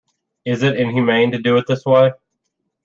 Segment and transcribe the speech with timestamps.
[0.45, 2.09] It is inhumane to do it this way.